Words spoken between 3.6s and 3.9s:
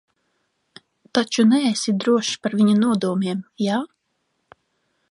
jā?